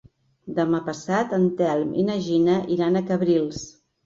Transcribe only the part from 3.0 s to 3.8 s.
Cabrils.